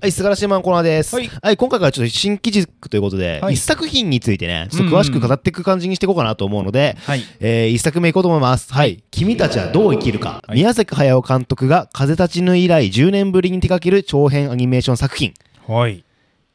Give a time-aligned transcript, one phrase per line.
[0.00, 1.16] はい、素晴らしいマンコーナーです。
[1.16, 7.22] ははいい、今回からちょっと新機軸ということで、はい一作品についてね、ちょっと詳しく語っていく感じにしていこうかなと思うので、はい。
[7.40, 8.72] えー、一作目いこうと思います。
[8.72, 9.02] はい。
[9.10, 10.40] 君たちはどう生きるか。
[10.46, 15.34] はい宮崎駿監督が風立ちぬ以来10年ぶりに手掛ける長編アニメーション作品。
[15.66, 16.04] はい。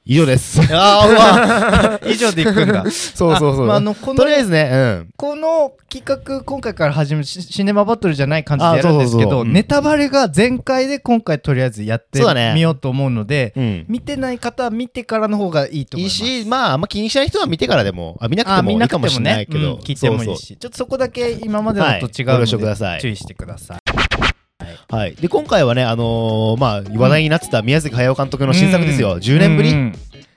[0.05, 0.59] 以上です。
[0.73, 1.13] ああ、う
[1.95, 2.83] わ以上でいくんだ。
[2.91, 3.63] そうそうそう。
[3.63, 5.09] あまああのこのとりあえずね、うん。
[5.15, 12.21] この企画、今回から始めるシシネマバトルじゃない感じであやるんですけど、ネタバレが前回で今回とりあえずやって
[12.53, 13.85] みようと思うので、うん。
[13.87, 16.23] 見てない方は見てからの方がいいと思います。
[16.23, 23.92] いいし、まあ、あんま気にしない人は見てからでも、あ見なくてもいかもないくてもねしれない、けど、うん聞いてもいいそうし、ちょっとそこだけ今までのと違うの承くださいで注意してください。
[24.93, 25.15] はい。
[25.15, 29.17] で、今回はね、あのーまあ、話題になってた宮崎駿監督の新作ですよ。
[29.17, 29.95] 10年ぶりうん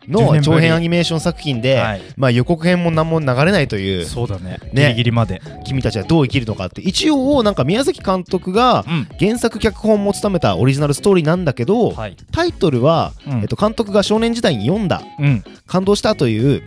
[0.08, 4.58] 10の年ぶり長編アニメーション作品で、はいまあ、予告編も何も流れないという、そうだね。
[4.72, 5.42] ねギリギリまで。
[5.66, 9.08] 君たちはどう生きるのかって、一応、なんか宮崎監督がうん。
[9.18, 12.16] 原作脚本も務めたオリジナルストーリーなんだけど、はい。
[12.32, 15.44] タイトルは、うんえっと、監督が少年時代に読んだ、うん。
[15.66, 16.62] 感動したという、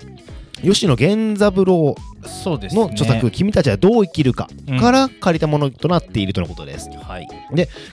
[0.62, 2.82] 吉野源三郎そうですね。
[2.82, 4.80] の著作、君たちはどう生きるかうん。
[4.80, 6.90] から借りたものとなっているとのことです。
[7.02, 7.28] はい。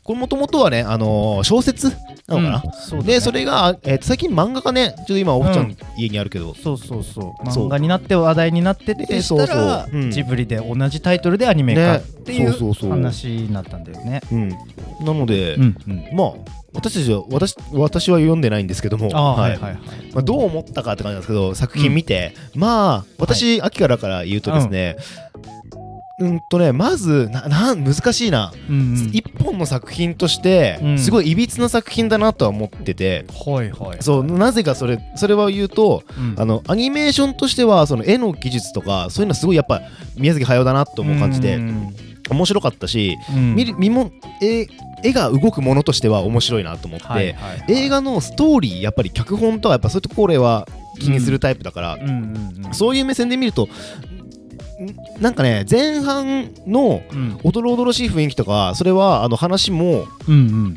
[0.02, 1.90] これもともとはね、あのー小説
[2.26, 3.02] なのかな、うんそね。
[3.04, 7.50] で、それが、えーと最近漫画がね、ちょっと今、おふちゃん家にあるけど、そうそうそう。
[7.52, 7.66] そう。
[7.66, 9.56] 漫画になって話題になっててでしたらそう
[9.90, 10.00] そう。
[10.00, 10.10] うん。
[10.10, 12.92] ジブリで同じタイトルでアニメ化っていうそうそうう。
[12.92, 14.20] 話になったんだよね。
[14.32, 14.48] うん。
[14.48, 14.56] な
[15.14, 16.04] ので、うんうん。
[16.16, 16.32] まあ、
[16.74, 19.58] 私たちは私、私は読んでないんですけども、ははいい。
[19.58, 19.80] はいはい。
[20.12, 24.96] まあ、どう思ったかって感じなんですけど、作品見て、まあ、私、秋からから言うとですね、
[26.18, 26.40] うん。
[26.40, 28.52] とね、まず、な、なん、難しいな。
[28.70, 29.10] うんうん。
[29.12, 30.98] 一本の作品としてう、ん。
[30.98, 33.98] すごいいびつな作品だなとは思ってて、はいはい。
[34.00, 36.34] そう、なぜかそれ、それは言うと、うん。
[36.38, 39.82] あの、アニメーションとしては、その絵の技術とか、そういうのはすごいやっぱ、
[40.16, 41.94] 宮崎駿だなと思う感じでう、ん。
[42.30, 43.54] 面白かったし、うん。
[43.54, 44.68] 見る、見も、絵、
[45.04, 47.64] 絵が動くものとしては面白いなと思って、はいはいはい。
[47.68, 50.66] 映画のストーリー、やっぱり脚本とか、やっぱそういうところは
[50.98, 51.98] 気にするタイプだから、
[52.72, 53.68] そういう目線で見ると、ん
[55.20, 57.38] なんかね、前半のうん。
[57.44, 60.06] おどろおどろしい雰囲気とか、それはあの話も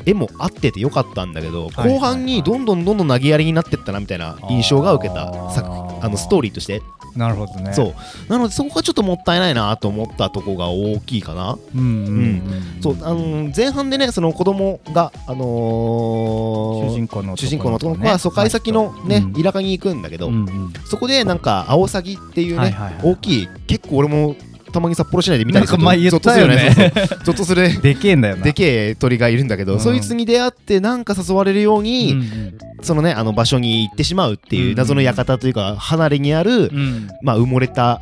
[0.06, 6.82] 絵も合っててよかったんだけど、はい後半にどんどんどんどん投げやりになってったなみたいな印象が受けた作あのストーリーとして、
[7.16, 7.72] なるほどね。
[7.72, 7.94] そう。
[8.28, 11.58] なのでそこがちょっともったいないなと思ったとこが大きいかな。
[11.74, 12.42] うんうんうん
[12.80, 19.42] そうあの前半でねその子供があのー主人公の主人公の男の子が疎開先のね、うん。
[19.42, 20.72] 田舎に行くんだけど、うんうん。
[20.86, 23.12] そこでなんかアオサギっていうね、はいはいはい。
[23.12, 24.36] 大きい結構俺も
[24.72, 26.74] たまに札幌市内で見たりするとなんか前言ったよね。
[26.74, 26.92] ゾッとするよね。
[26.94, 27.18] そうそう。
[27.24, 27.82] ゾッとする。
[27.82, 28.44] でけえんだよな。
[28.44, 29.80] でけえ鳥がいるんだけど、うん。
[29.80, 34.62] そいつに出会ってなんか誘われるように、うんうんそのねあの場所に行ってしまうってうん。
[34.62, 37.08] いう謎の館というか離れにある、うん。
[37.22, 38.00] まあ埋もれた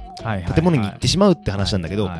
[0.55, 2.11] 建物に行ってしまうって話なんだけど、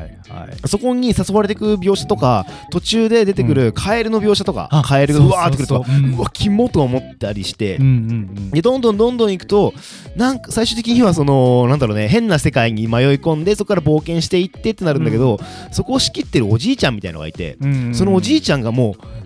[0.65, 9.73] そこに誘われてく描写とか途中で出てくるカエルの描写とか、あカエルがうわーってくるとそうわキモと思ったりして、でどんどんどんどん行くと
[10.15, 15.37] なんか最終的にはそのなんだろうね変な世界に迷い込んでそこから冒険していってってなるんだけど、
[15.71, 17.57] そこを仕切ってるおじいちゃんみたいのがいて、
[17.93, 19.18] そのおじいちゃんがもう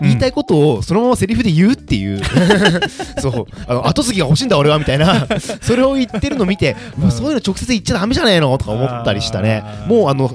[0.00, 2.20] 言いたいことをそのままセリフで言うっていう、
[3.20, 3.46] そう。
[3.66, 5.26] あの後継ぎが欲しいんだ俺はみたいな。
[5.60, 8.56] それを言ってるの見て、うわそういうの直接言っちゃダメじゃねえの？
[8.58, 9.62] とか思ったりしたね。
[9.86, 10.28] もうあの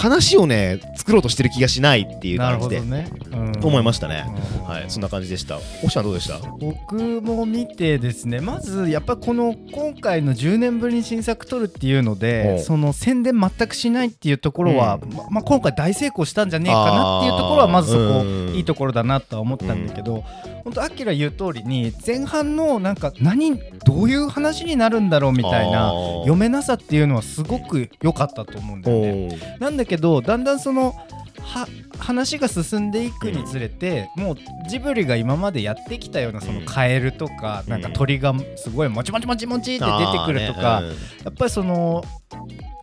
[0.00, 3.10] 話をね作ろうとしてる気がしないっていう感じで、ね。
[3.32, 3.52] うん。
[3.62, 4.64] 思いましたね、うん。
[4.64, 5.58] はいそんな感じでした。
[5.84, 6.38] おしゃんどうでした？
[6.58, 18.24] 僕も見てですねまずやっぱこの今回の10年ぶりに新作撮るっていうのでその宣伝全くしないっていうところは、うままあ、今回大成功したんじゃねえかなっていうところはまずそこ
[18.54, 20.24] いいところだなとは思ったんだけど、
[20.64, 29.58] 本当アキラ言う通りに前半のなんか何どういう話になるんだろうみたいな読めなさっていうのはすごく良かったと思うんだよね。
[29.58, 30.94] なんだけどだんだんその
[31.42, 31.66] は
[31.98, 34.36] 話が進んでいくにつれて、もう
[34.68, 36.64] ジブリが今までやってきたようなそのうん。
[36.64, 40.96] カエルとか、なんかうん鳥がすごいもちもちもちもちって出てくるとか、あーね。
[41.24, 42.04] やっぱりその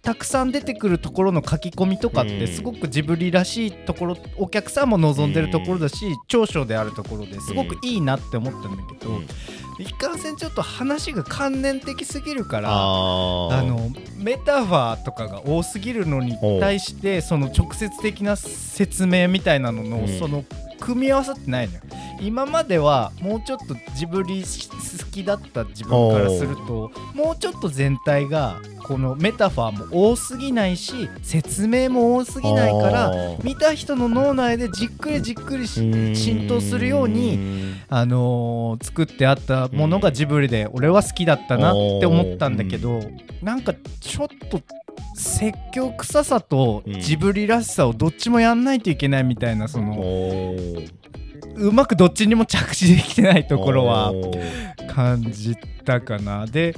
[0.07, 2.39] たくさん出てくるところの書き込みとかっうん。
[2.39, 9.27] てすごくジブリらしいところお客さんも望んでるところだし、長所であるところですごくいいなって思ったんだけど、うん。
[9.79, 12.69] いかんせんちょっと話が観念的すぎるから。
[12.71, 20.07] あのメタファーとかが多すぎるのに対してその直接的な説明みたいなのの、うん。
[20.19, 20.45] その
[20.79, 21.81] 組み合わさってないのよ。
[22.21, 24.47] 今まではもうちょっとジブリ好
[25.17, 33.11] きだった自分からするともうちょっと全体がこのメタファーも多すぎないし説明も多すぎないから
[33.43, 42.99] 見た人の脳内でじっくりじっくりし浸透するようにあのー作ってあったものがジブリで俺は好きだったなって思ったんだけど、
[43.41, 44.61] なんかちょっと
[45.15, 49.95] 説教臭さとジブリらしさをどっちもやんないといけないみたいなその、
[51.57, 54.13] うまくどっちにも着地できてないところは
[54.89, 56.45] 感じたかな。
[56.45, 56.75] で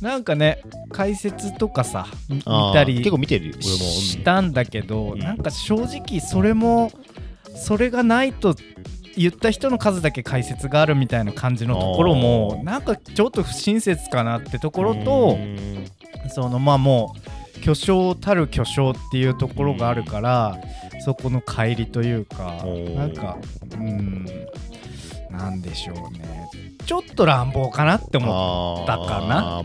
[0.00, 5.18] なんかね解説とかさみ見たり結構見てるしたんだけど、うん。
[5.18, 6.90] なんか正直それも
[7.56, 8.54] それがないと
[9.16, 15.84] 言った人の数だけ解説があるみたいな感じのところもなんかちょっと不親切かなってところうとん。
[16.30, 20.60] そのまあもう巨匠たる巨匠っていうところがあるから
[21.02, 22.62] そこの乖離というか
[22.94, 23.38] なんか
[23.72, 24.26] うん
[25.30, 26.48] なんでしょうね。
[26.84, 29.62] ちょっと乱暴かなって思っあたかな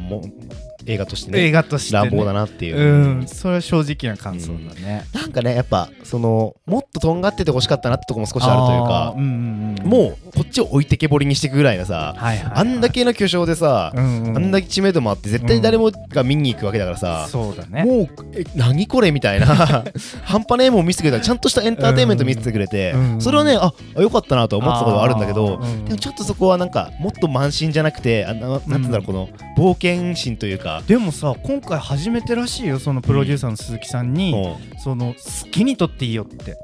[0.92, 3.28] 映画としてね映画として、ね、乱暴だなっていう、うん。
[3.28, 17.84] それは正直な感想だね、なんかねやっぱそのもっととんがっててほしかったなってとこも少しあるというあかーうんうんうん、もうこっちを置いてけぼりにしていくぐらいなさ、はいはいはいあんだけの巨匠でさ、うんうんあんだけ知名度もあって絶対誰もが見に行くわけだからさ、そうだね。
[17.86, 19.46] もうえ何これみたいな
[20.24, 34.80] 半端ねえもん見せてくれたらちゃんとしたエンターテインメント見せてくれて、うんそれはねああよかったなと思ってたことがあるんだけど、でもちょっとそこはなんかもっと慢心じゃなくてあななんていうんだろうこの冒険心というか、でもさ今回初めてらしいよそのプロデューサーの鈴木さんに、うん。
[34.80, 36.58] その好きに撮っていいよって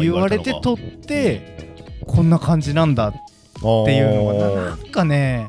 [0.00, 1.74] 言われて撮って
[2.06, 3.12] こんな感じなんだっ
[3.58, 5.48] ていうのがななんかね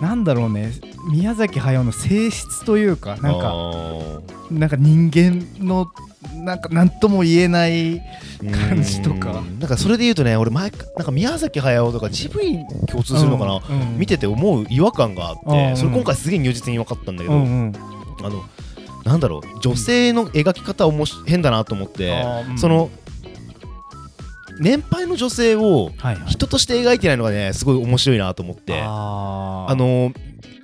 [0.00, 0.72] なんだろうね
[1.10, 3.54] 宮崎駿の性質というかなんか
[4.50, 5.90] なんか人間の
[6.34, 8.00] なんか何とも言えない
[8.52, 9.38] 感じとか。
[9.38, 9.58] うん。
[9.58, 13.98] なんかそれで言うとね俺前なんか宮崎駿とかジブリに共通するのかな、うんうん。
[13.98, 17.72] 見てて思う違和感があって、うんそれ今回すげえ如実に分かったんだけど、うんうん。
[18.22, 18.44] あの
[19.04, 22.58] なんだろう女性の描き方おもし変だなと思って、うん。
[22.58, 22.90] その
[24.60, 26.26] 年配の女性をはいはい。
[26.26, 28.80] 人として描いてないのがねすごい面白いなと思って。
[28.80, 29.72] あー。
[29.72, 30.12] あの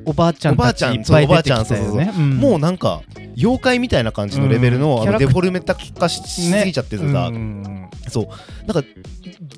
[0.07, 2.39] おばあちゃんおばあちいっぱい出てきたよそうおばあちゃんそうねん。
[2.39, 3.03] もうなんか
[3.37, 5.75] 妖怪みたいな感じのレベルの,、あのデフォルメ化
[6.09, 7.13] ししすぎちゃっててさ、ね。
[7.13, 7.75] うんうん
[8.07, 8.27] そう。
[8.67, 8.89] なんか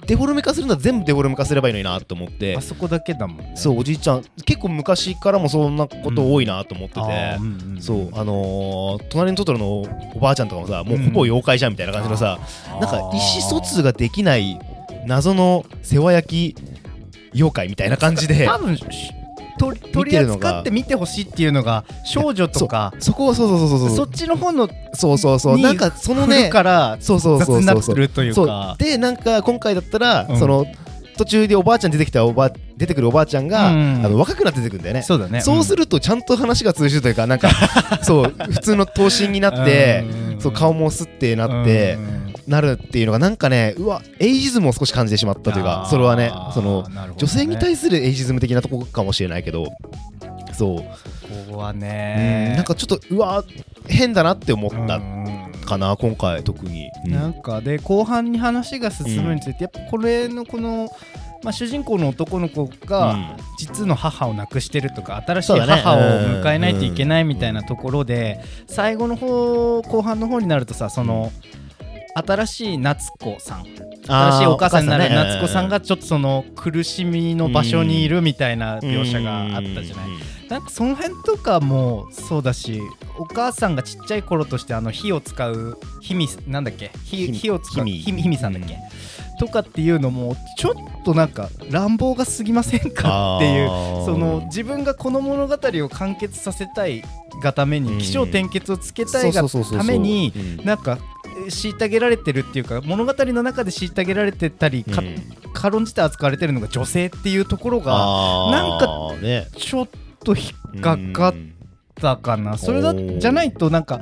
[0.06, 2.56] デフォルメ化するなら全部デフォルメ化すればいいのになと思って。
[2.56, 3.52] あそこだけだもんね。
[3.56, 4.22] そうおじいちゃん。
[4.44, 8.08] 結構昔からもそんなこと多いなと思ってて、うんうんそう。
[8.12, 9.66] あのー隣のトトロの
[10.14, 12.38] おばあちゃんとかもさもうほぼ妖怪じゃんみたいな感じのさ、
[12.80, 14.58] なんか意思疎通ができない
[15.06, 16.56] 謎の世話焼き
[17.34, 18.46] 妖怪みたいな感じで。
[18.46, 18.84] 多分し
[19.56, 22.92] 取り扱って見てほしいっていうのが少女とか。
[22.98, 23.96] そこはそうそうそうそう。
[23.96, 25.56] そっちの方のそうそうそう。
[25.56, 27.82] になんかそのねからそうそうそうそう。
[27.82, 28.46] そうってるというそう。
[28.46, 30.38] かでなんか今回だったら、うん。
[30.38, 30.66] その
[31.16, 34.02] 途中でおばあちゃん出てきたおばあ出てくるおばあちゃんが、うん。
[34.04, 35.02] あの若くなって出てくるんだよね。
[35.02, 35.40] そうだね。
[35.40, 37.50] そうするとちゃんと話が通じるというかなんか
[38.02, 40.04] そう普通の頭身になって、
[40.38, 41.98] そう顔もすってなって、
[42.46, 49.66] なるっていうのがなんかねうわエイジズムを少し感じてしまったというかそれはねその女性に対するエイジズム的なとこかもしれないけど
[50.52, 50.86] そう、こ
[51.52, 53.44] こはうんねなんかちょっとうわ
[53.88, 55.52] 変だなって思ったうん。
[55.66, 57.12] かな今回特に、うん。
[57.12, 60.88] なんかで後半に話が進むにつれて、やっぱこれのこの、
[61.42, 71.30] まあ、主人公の男の子が実の母を亡くしてるとか新しい母を迎えないといけないみたいなところで最後の方後半の方になるとさその
[72.16, 73.64] 新しい夏子さん。
[74.06, 80.06] 新しいお母さんになる夏子さんがちょっとその苦しみの場所にいるみたいな描写があったじゃない。
[80.08, 82.80] うんなんかその辺とかもそうだし
[83.18, 86.92] お母さんがちっちゃい頃としてあの火を使う火みなんだっけ？
[87.04, 88.78] 火火を使うひみさんだっけ、
[89.40, 90.74] とかっていうのもちょっ
[91.04, 93.68] となんか乱暴が過ぎませんかっていう
[94.04, 97.02] その自分がこの物語を完結させたい
[97.42, 97.84] がためうん。
[97.84, 100.64] に起承転結をつけたいがためにうん。
[100.64, 101.15] なんかえ
[101.46, 105.16] 虐げられてるっていうか物語の中で虐げられてたりかうん。
[105.52, 107.92] 軽んじて扱われてるのが女性っていうところが
[108.50, 109.48] なんかね。
[109.56, 109.88] ちょっ
[110.24, 111.34] と引っかかっ
[112.00, 112.58] たかな。
[112.58, 114.00] それだじゃないとなんか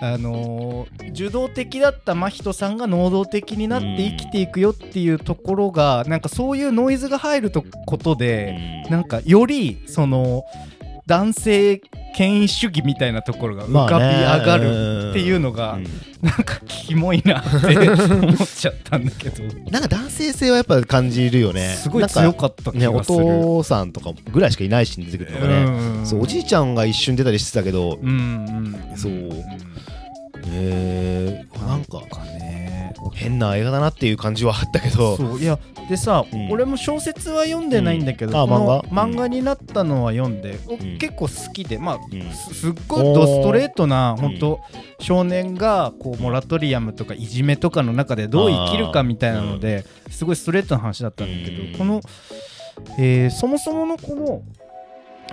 [0.00, 10.42] あのー受動的だった真人さんが能動的になって生きていくよっていうところがなんかそういうノイズが入るとことでなんかよりその
[11.06, 11.80] 男性
[12.14, 15.78] 権威主義みたいなところが浮かび上がるっていうのが
[16.22, 19.42] なんかキモいなって思っちゃったんだけど。
[19.70, 21.74] なんか男性性はやっぱ感じるよね。
[21.76, 23.18] すごい強かった気ねおがする。
[23.18, 25.54] 父さんとかぐらいしかいないし出てくるのがね。
[25.64, 26.06] うん。
[26.06, 27.98] そうおじいちゃんが一瞬出たりしてたけど。
[28.00, 29.12] うんうんそう。
[30.46, 32.00] えー、なんか
[33.10, 35.16] 変な映画だなっていう感じはあったけど。
[35.16, 35.58] そういや
[35.88, 36.50] でさ、うん。
[36.50, 38.50] 俺も小説は読んでないんだけど、うん。
[38.50, 38.82] 漫画？
[38.84, 40.98] 漫画になったのは読んで、おん。
[40.98, 42.30] 結構好きでまあうん。
[42.32, 44.20] すすっごいドストレートなー。
[44.20, 44.60] 本当
[45.00, 51.72] 少年がこうモラトリアムとかいじめとかの中でどう生きるかみたいなのですごいストレートな話だったんだけど、うん。
[51.76, 52.00] この、
[52.98, 54.42] えーそもそものこの、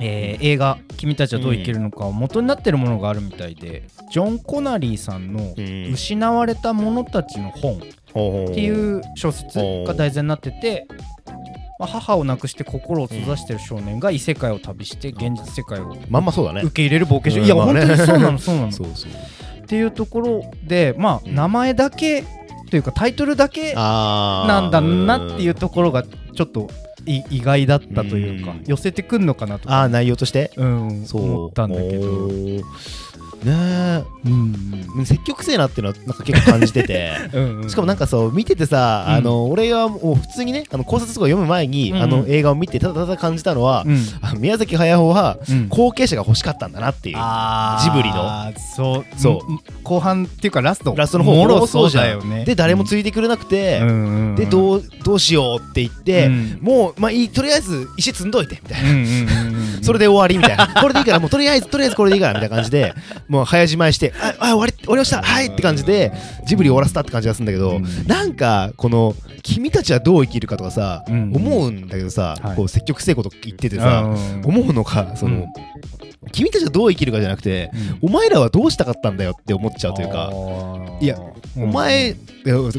[0.01, 7.77] えー映画「君たちはどう生きるのか」は元になってるものがあるみたいでジョン・コナリーさんのうん「失われた者たちの本」っ
[8.11, 10.85] っていう小説が題材になってて、
[11.79, 16.61] まあ、母を亡くして心を閉ざしてる少年が異世界を旅して現実世界をまんまそうだね。
[16.61, 17.45] 受け入れる冒険者、うん。
[17.45, 17.85] いや、まあね。
[17.85, 18.71] 本当にそうなの そうなの。
[18.71, 19.11] そうそう。
[19.61, 21.35] っていうところでまあうん。
[21.35, 22.25] 名前だけ
[22.69, 26.65] というかタイトルだけなんだなっていうところがちょっとい
[27.05, 28.63] 意外だったというかうん。
[28.65, 29.83] 寄せてくんのかなとか。
[29.83, 30.51] あー内容として？
[30.57, 31.23] うんそう。
[31.23, 32.29] 思ったんだけど
[33.45, 34.03] ね。
[34.25, 34.71] うん
[35.01, 37.11] え積極性なっていうのはなんか結構感じてて。
[37.33, 37.69] うんうん。
[37.69, 39.13] しかもなんかそう見ててさ、うん。
[39.15, 42.03] あの俺はもう普通にねあの考察とか読む前に、うんうん。
[42.03, 44.05] あの映画を見てただただ感じたのは、うん。
[44.21, 45.67] あ宮崎駿はうん。
[45.69, 47.17] 後継者が欲しかったんだなっていう、
[47.83, 48.51] ジブリの。
[48.75, 49.51] そうそう。
[49.51, 50.93] うん後半っていうかラスト。
[50.95, 52.45] ラストの方もろそうじゃんね。
[52.45, 54.35] で誰もついてくれなくて、うん。
[54.35, 56.59] でどうどうしようって言って、うん。
[56.61, 58.89] もうまあいいとりあえず石積んどいてみたいな。
[58.89, 59.50] うんうんうんうん
[59.81, 60.67] それで終わりみたいな。
[60.81, 62.93] これでいいから、もうとりあえず、とりあえずこれでいいからみたいな感じで、
[63.27, 66.11] もう早じまいして、あ、あ終わり、終わりました、はいって感じで、
[66.45, 68.07] ジブリ終わらせたって感じがするんだけど、うん。
[68.07, 71.31] なんか、この、君たちはどう生きるかとかさ、うん。
[71.35, 72.55] 思うんだけどさ、はい。
[72.55, 74.41] こう積極性こと言っててさ、うん。
[74.45, 75.45] 思うのが、その、うん。
[76.31, 77.71] 君たちはどう生きるかじゃなくて、
[78.01, 80.31] お前らはどうしたかったんだよって思っちゃうというか、
[81.01, 81.17] いや
[81.57, 81.63] うん。
[81.63, 82.15] お前、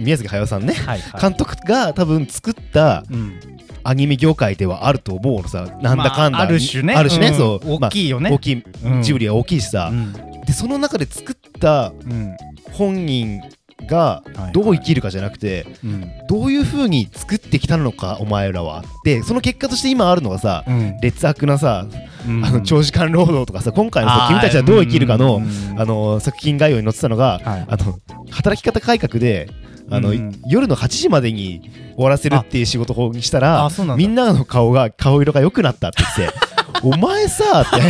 [0.00, 1.21] 宮崎駿さんね、はいはい。
[1.21, 3.40] 監督が多分作ったうん。
[3.85, 7.34] アニメ業界ではあると思うのさ、なんだかんだ、まあある種ねある種ね、うん。
[7.37, 8.30] そう、大きいよね。
[8.30, 9.02] まあ大きい、うん。
[9.02, 10.12] ジブリは大きいしさ、うん。
[10.44, 12.37] でその中で作ったうん。
[12.72, 13.40] 本人
[13.87, 16.11] がはいどう生きるかじゃなくて、うん。
[16.28, 18.84] どういう風に作ってきたのかお前らは。
[19.04, 20.96] でその結果として今あるのがさうん。
[21.00, 21.87] 劣悪なさ、
[22.26, 22.44] うん。
[22.44, 25.80] あの長時間労働とかさ今回のさ君たちはどう生きるかの,、うん。
[25.80, 27.66] あの作品概要に載ってたのが、はい。
[27.68, 27.99] あの
[28.30, 29.49] 働き方改革で
[29.90, 30.40] あの、うん。
[30.46, 36.38] 夜の8時までに終わらせるっていう仕事にしたらみんなの顔が顔色が良くなったって言って
[36.83, 37.81] お前さって。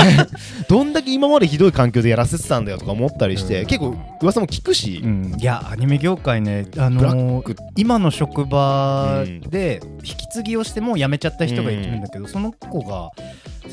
[0.69, 3.67] どんだけ今までひどい環境でやらせてたんだよとか思ったりして、うん。
[3.67, 5.37] 結構噂も聞くし、うん。
[5.39, 7.57] いやアニメ業界ね、あのック。
[7.77, 13.11] 今の職場で引き継ぎをしてもう辞めちゃった人がいるんだけど、その子が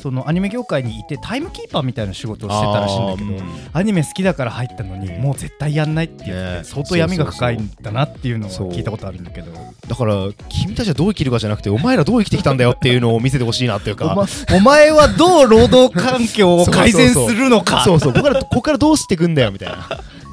[0.00, 9.52] そのアニメ業界にいてタイムキーパーみたいな仕事をしてたらしいんだけどあーアニメ好きだから入ったのにもう絶対やんないって言って、ね相当闇が深いんだなっていうのを聞いたことあるんだけど。
[9.88, 10.14] だから
[10.48, 17.82] 君たちはどう生きるかじゃなくてお前らどう生きてきたんだよっていうのを見せてほしいなっていうお,、かま、お前はどう労働環境を改善するのか。
[17.84, 18.12] そうそう。
[18.12, 19.88] ここからここからどうしていくんだよみたいな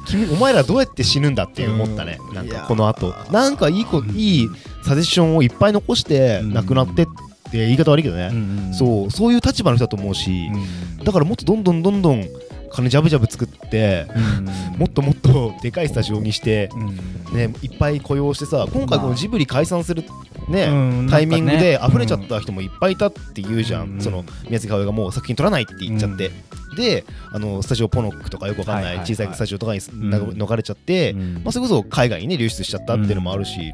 [0.08, 2.18] 君お前らどうやって死ぬんだって思ったね。
[2.28, 2.34] うん。
[2.34, 3.14] なんかこの後。
[3.30, 4.48] なんかいい子いい
[4.82, 6.54] サジェッションをいっぱい残してうん。
[6.54, 7.06] 亡くなってっ
[7.50, 8.34] て言い方悪いけどね、う
[8.70, 8.74] ん。
[8.74, 10.50] そうそういう立場の人だと思うし、
[10.98, 11.04] うん。
[11.04, 12.24] だからもっとどんどんどんどん
[12.68, 14.44] 金ジャブジャブ作ってうん。
[14.78, 17.36] もっともっとでかいスタジオにして、うん。
[17.36, 20.04] ね、いっぱい雇用してさ今回このジブリ解散する、
[20.48, 24.00] ねうんタイミングで溢れちゃった人もいっぱいいたって言うじゃん、うん。
[24.00, 26.30] その宮崎駿がもう作品撮らないって言っちゃって、
[26.76, 29.80] であのスタジオポノックとかよくわかんない,、小さいスタジオとかにん。
[29.80, 31.34] 逃れちゃって、うん。
[31.44, 33.72] まあ、それこそ海外にね流出しちゃったっていうのもあるし、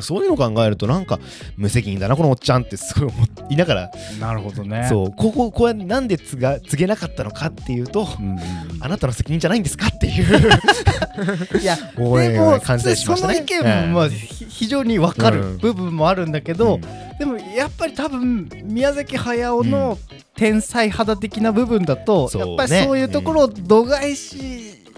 [0.00, 1.18] そういうのを考えるとなんか
[1.56, 4.86] 無責任だなこのおっちゃんってすごい思いながら、なるほどね。
[4.88, 5.10] そう。
[5.12, 8.38] こここうなんでつが告げなかったのかっていうと、うん。
[8.80, 10.38] あなたの責任じゃないんですかっていう。
[11.60, 12.96] いやでもね。
[12.96, 15.54] その意見もまあひ非常に分かうん。
[15.54, 16.80] る部分もあるんだけど、うん。
[17.18, 19.98] でもやっぱり多分宮崎駿の
[20.36, 22.48] 天才肌的な部分だと、そうね。
[22.48, 24.36] やっぱりそういうところを度外視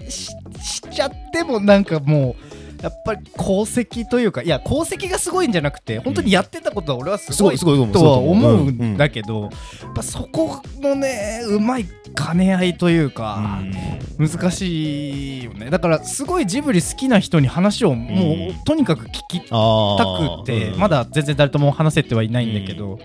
[0.09, 2.56] ししちゃってもなんかもう。
[2.81, 9.51] やっぱり功績というかいや功績がすごいんじゃなくて本当にやってたことは俺はすごいとは思ううんんだけど、やっ
[9.95, 13.59] ぱそこのねうまい兼ね合いというか、
[14.17, 15.69] 難しいよね。
[15.69, 20.79] だからすごいジブリ好きな人に話をもう、うんとにかく聞きあたーくて、うん。
[20.79, 22.99] まだ全然誰とも話せてはいないんだけど、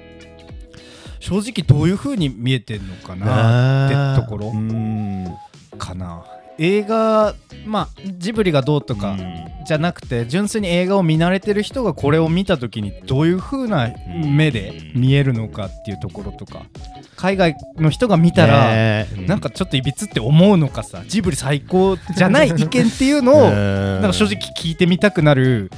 [1.21, 5.27] 正直どういう風に見えてんのかなってところうん。
[5.79, 6.25] かな
[6.59, 7.35] 映画
[7.67, 9.17] まあジブリがどうとか
[9.67, 16.67] じゃなくて純粋に映画を見慣れてる人がこれを見た時にどういう風な目で見えるのかっていうところとか
[17.17, 25.71] 海外の人が見たら、ねなんかちょっといびつって思うのかさジブリ最高じゃない意見っていうのを ななんか正直聞いてみたくなる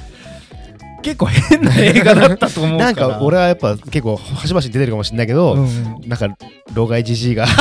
[1.05, 6.35] 結構変な映画だったと思うなんか俺はやっぱ結構端々に出てるかもしれないけど、うんなんか
[6.73, 7.45] 老害じじいが。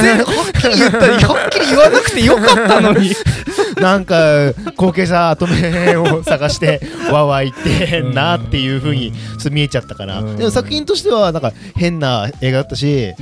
[0.00, 3.14] 全はっきり言ったりはっきり言わなくてよかったのに
[3.82, 10.36] なんか後継者後目を探してわわ言ってんなっていう風にちょっと見えちゃったから、うん。
[10.36, 13.14] でも作品としてはなんか変な映画だったし、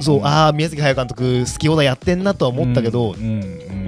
[0.00, 3.14] そうああ宮崎駿監督好き放題やってんなとは思ったけど、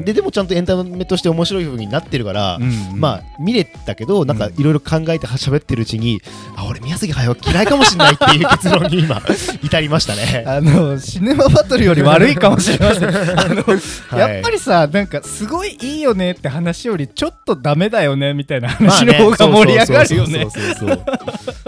[0.05, 6.21] ででもちゃんとエンタメとして面白い風になってるから、うんまあ見れたけどなんかいろいろ考えて喋ってるうちに、
[6.57, 9.21] あ俺宮崎駿嫌いかもしれないっていう結論に今
[9.63, 10.45] 至りましたね。
[10.49, 13.09] あのシネマバトルより悪いかもしれません。
[13.09, 13.63] あの、
[14.09, 14.19] はい。
[14.19, 20.47] やっぱりさなんかすごいいいよねって話よりちょっとダメだよねみたいなまあ話のね方が盛り上がるよね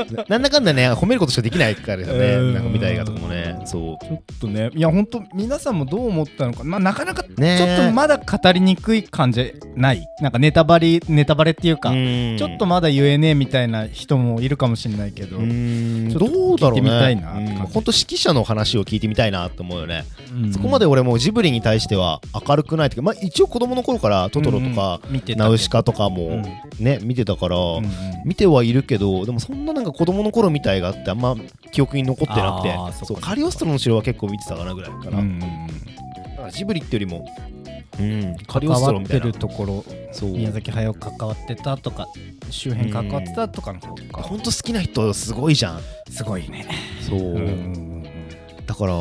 [0.29, 2.05] なんだかんだね褒めることしかできないからね。
[2.07, 2.55] うん。
[2.55, 3.59] なんか見たい映画とかもね。
[3.65, 4.05] そう。
[4.05, 6.65] ちょっとねいや本当皆さんもどう思ったのか。
[6.65, 10.07] まあなかなかちょねっとまだ語りにくい感じない。
[10.21, 12.37] なんかネタバレネタバレっていうかうん。
[12.39, 17.23] ちょっとまだ言えねえみたいな人もいるかもしれないけど、どうだろうね。
[17.73, 20.05] 本当指揮者の話を聞いてみたいなと思うよね。
[20.33, 20.53] うん。
[20.53, 25.01] そこまで俺もジブリに対しては明るくないというかまあ一応子供の頃からトトロとか
[25.37, 26.15] ナウシカとかうん。
[26.15, 26.43] も
[26.79, 27.57] ね見てたから
[28.25, 31.37] 見てはいるけどでもそんななんか子供の頃みたいがあってあんま
[31.73, 32.73] 記憶に残ってなくて。
[32.73, 33.07] あーそっか。
[33.07, 35.41] そうカリオストロの城は結構見てたかなぐらいかな、うんうん。
[35.41, 35.47] だ
[36.37, 37.27] からジブリってよりも
[37.99, 39.27] うんカ関リオストわっみたいな。
[39.27, 40.31] るところそう。
[40.31, 42.07] 宮崎駿関わってたとか
[42.51, 44.23] 周辺関わってたとかの方か。
[44.23, 45.81] ほんと好きな人すごいじゃん。
[46.11, 46.67] すごいね。
[47.01, 47.89] そう、うんうん
[48.67, 48.93] だから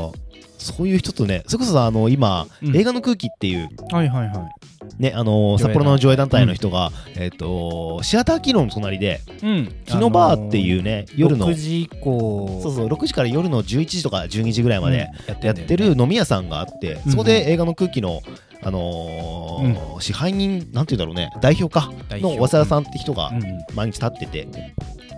[0.58, 2.76] そういう人とねそれこそさあの今、うん。
[2.76, 4.28] 映画の空気っていううんはいはい。
[4.28, 4.50] は
[4.98, 9.76] ねあの上映団札幌の上映団体の人が、えっ、とシアター機能の隣でいうん。
[9.86, 12.60] キノバーっていうね、夜の6時以降。
[12.64, 15.10] そうそう6時から夜の11時とか12時ぐらいまで
[15.42, 18.22] やってる飲み屋さんがあって、うんそこで映画の空気の
[18.64, 23.42] あのー支配人なんて言うんだろうね代表かの早稲田さんって人がうん。
[23.76, 24.48] 毎日立ってて、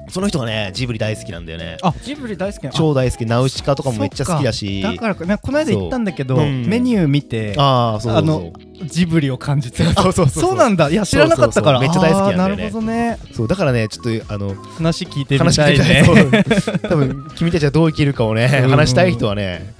[0.09, 1.77] その人がねジブリ大好きなんだよね。
[1.81, 3.25] あジブリ大好きな超大好き。
[3.25, 4.81] ナウシカとかもめっちゃ好きだし。
[4.81, 8.51] だからかねこの間行ったんだけどメニュー見てああそうの
[8.85, 9.83] ジブリを感じて。
[9.83, 10.29] そうそうそう。
[10.29, 10.89] そうそうなんだ。
[10.89, 11.79] いや知らなかったから。
[11.79, 12.55] めっちゃ大好きなんだよね。
[12.57, 13.17] なるほどね。
[13.33, 16.03] そうだからねちょっとあの話聞いてみたいてね
[16.87, 18.69] 多分君たちはどう生きるかをねうん。
[18.69, 19.73] 話したい人はね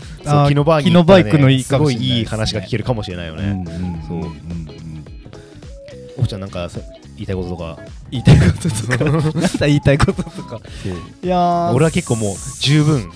[0.47, 3.43] キノバーにキノバイクのいいすごいいいい話が聞けるかもしれないよね。
[3.43, 4.23] うんうん。
[4.23, 4.31] そう
[6.19, 6.79] うんうんおふちゃんなんかさ
[7.15, 7.77] 言いたいこととか？
[8.11, 9.03] 言いたいこととか。
[9.05, 10.59] なんだ言いたいこととか
[11.23, 13.11] いやー俺は結構もう十分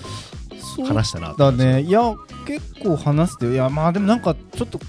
[0.86, 1.82] 話したなだね。
[1.82, 2.14] いや
[2.46, 4.80] 結構話していやまあでもなんかちょっとい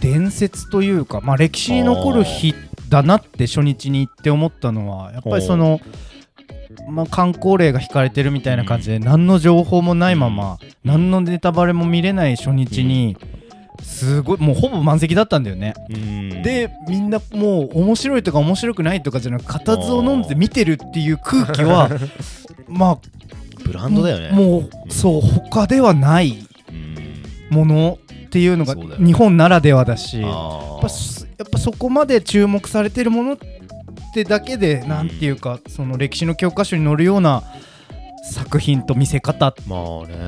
[0.00, 2.54] 伝説というかまあ歴史に残る日
[2.88, 5.80] だなって初日に行って思ったのはやっぱりその
[6.88, 13.16] まあ観光令が引かれてるみたいな感じで何の情報もないまま何のネタバレも見れない初日に
[13.82, 15.74] すごいもうほぼ満席だったんだよね。
[15.90, 16.42] うん。
[16.42, 21.88] でみんなもう面白いとか面白くないとかじゃなく固唾を飲んで見てるっていう空気は
[22.68, 22.98] ま
[23.64, 24.28] ブランドだよね。
[24.32, 26.38] あもうそう他ではない
[26.70, 27.56] うん。
[27.56, 33.36] ものっていうのが日本ならではだしやっあぱすやっぱそこまで注目されてるものっ
[34.14, 37.42] てだけでなんていうかその歴史の教科書に載るような
[38.24, 39.54] 作品と見せ方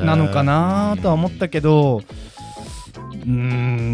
[0.05, 2.03] なのかなとは思ったけど
[3.25, 3.31] うー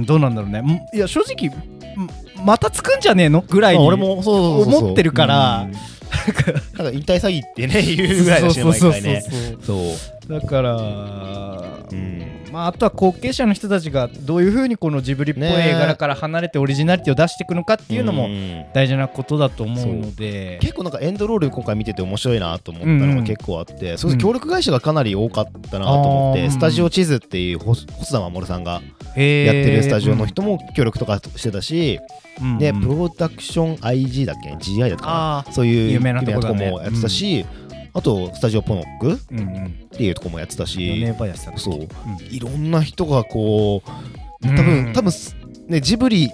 [0.03, 0.61] んどうなんだろうね。
[0.61, 2.11] んいや正直ん
[2.45, 3.43] またつくんじゃねえの？
[3.43, 5.63] ぐらいにまあ俺もそう思ってるから。
[5.63, 5.73] うん。
[5.73, 9.23] なんか引退詐欺ってね言うぐらいだしね毎回ね。
[9.65, 9.77] そう
[10.29, 12.31] だから、うん。
[12.53, 18.67] まあ、あとは後継者の人たちがどういうふうにこのジブリっぽいね絵柄から離れてオリジナリティを出していくのかっていうのもん。
[18.73, 20.59] 大事なことだと思うので。
[20.61, 28.83] 結構なんかエンドロール今回見てて面白いなと思ったのが結構あって、それこそ協力会社がかなり多かったなと思って、スタジオ地図っていう細細田守さんが
[29.17, 32.01] ややってるスタジオの人も協力とかしてたし、
[32.59, 37.45] でプロダクション IG だっけ？GI だったかそういう有名なとこもやってたし、
[37.93, 39.17] あとスタジオポノックっ
[39.97, 41.07] ていうとこもやってたし、
[41.57, 41.89] そう。
[42.31, 44.55] いろんな人がこう多うん。
[44.57, 45.13] 分多分
[45.69, 46.31] ねジブリ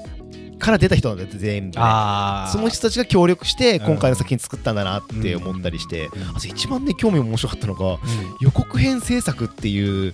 [0.58, 1.84] から出た人なんだよ全部ね、
[2.50, 3.86] その人たちが協力してうん。
[3.86, 6.36] 今回の作品作ったんだなって思ったりして、うん。
[6.36, 7.98] あと一番ね興味面白かったのがう
[8.40, 10.12] 予告編制作っていう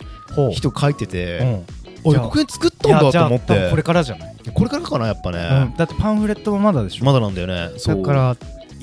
[0.53, 1.45] 人書いてて、う。
[1.45, 1.65] ん
[2.05, 3.71] あ予告編作ったんだと思って。
[3.71, 5.77] これからじゃない、これからかなやっぱね、うん。
[5.77, 7.05] だってパンフレットもまだでしょ？
[7.05, 7.71] まだなんだよね。
[7.87, 8.37] だから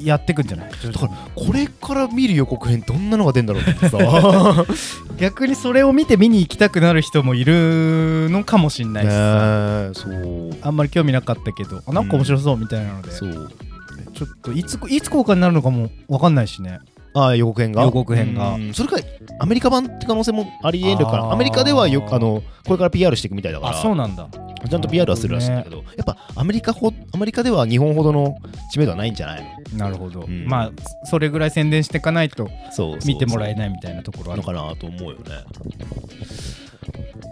[0.05, 0.71] やってくんじゃない？
[0.71, 4.65] だからこれから見る予告編どんなのが出るんだろうってさ。
[5.19, 10.57] 逆にそれを見て見に行きたくなる人もいるのかもしんないしさ、ねえそう。
[10.61, 13.51] あんまり興味なかったけどあなんか面白そうみたいなので、そう。
[14.13, 16.79] ちょっといついつ公開になるのかも分かんないしね
[17.13, 17.83] ああ予告編が？
[17.83, 18.53] 予告編が。
[18.53, 18.73] うん。
[18.73, 18.97] それか
[19.39, 23.79] アメリカ版って可能性もありえるからアメリカではよあのこれから PR していくみたいだから。
[23.79, 24.27] あそうなんだ。
[24.69, 28.35] ちゃんと PR はするらしいんだけど、やっぱアメリカほアメリカでは日本ほどの
[28.73, 29.77] 知名度はないんじゃないの？
[29.77, 30.45] なるほど、うん。
[30.45, 30.71] まあ
[31.05, 32.49] それぐらい宣伝していかないと
[33.05, 34.41] 見てもらえないみたいなところある。
[34.41, 35.23] のかなと思うよね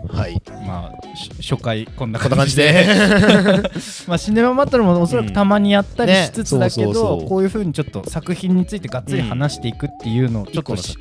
[0.10, 0.42] はい。
[0.66, 2.72] まあし初回こんなこんな感じで。
[2.72, 2.88] で
[4.08, 10.96] まあシネマバトルもおそらくたまにやったりしつつだけど、こういうふうにちょっと作品についてがっつり話していくっていうのをちょっと試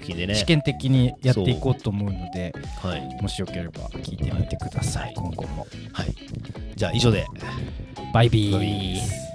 [0.45, 5.67] 験的にやっていこうと思うのではい、もしよければ聞いてみてください、今後も。
[5.93, 6.15] はい、
[6.75, 7.27] じゃあ以上で。
[8.13, 9.26] バイビー